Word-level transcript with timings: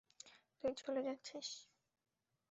তুই 0.63 0.73
চলে 0.77 1.01
যাচ্ছিস? 1.03 1.47